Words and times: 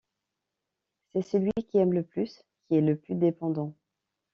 C’est 1.13 1.21
celui 1.21 1.51
qui 1.69 1.77
aime 1.77 1.93
le 1.93 2.01
plus 2.03 2.43
qui 2.63 2.73
est 2.77 2.81
le 2.81 2.95
plus 2.97 3.13
dépendant. 3.13 3.75